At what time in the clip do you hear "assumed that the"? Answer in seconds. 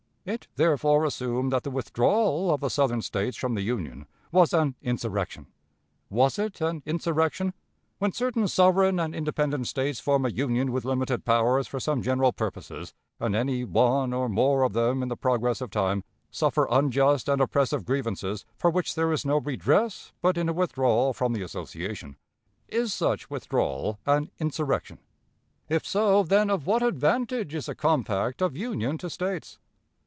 1.05-1.71